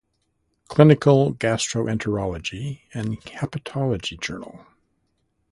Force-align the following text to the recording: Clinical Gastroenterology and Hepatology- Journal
Clinical 0.67 1.35
Gastroenterology 1.35 2.81
and 2.91 3.21
Hepatology- 3.21 4.19
Journal 4.19 4.65